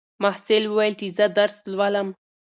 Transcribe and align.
محصل 0.23 0.63
وویل 0.67 0.93
چې 0.99 1.07
زه 1.17 1.25
درس 1.37 1.57
لولم. 1.71 2.07